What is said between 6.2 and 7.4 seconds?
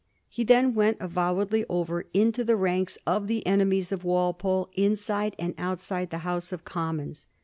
House of Commons.